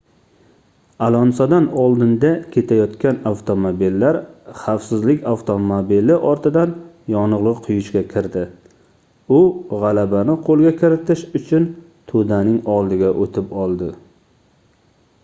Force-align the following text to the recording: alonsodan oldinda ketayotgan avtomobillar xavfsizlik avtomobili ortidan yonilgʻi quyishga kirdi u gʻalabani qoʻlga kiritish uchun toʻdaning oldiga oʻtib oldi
alonsodan 1.07 1.65
oldinda 1.81 2.29
ketayotgan 2.55 3.17
avtomobillar 3.31 4.17
xavfsizlik 4.63 5.27
avtomobili 5.33 6.15
ortidan 6.31 6.73
yonilgʻi 7.15 7.53
quyishga 7.67 8.03
kirdi 8.15 8.45
u 9.41 9.41
gʻalabani 9.83 10.37
qoʻlga 10.47 10.73
kiritish 10.81 11.23
uchun 11.41 11.69
toʻdaning 12.13 12.57
oldiga 12.77 13.13
oʻtib 13.27 13.53
oldi 13.67 13.91